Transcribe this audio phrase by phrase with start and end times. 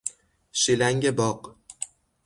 [0.51, 1.39] شیلنگ باغ